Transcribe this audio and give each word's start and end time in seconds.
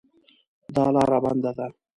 دا 0.75 0.85
لار 0.93 1.11
بنده 1.23 1.51
ده 1.57 1.67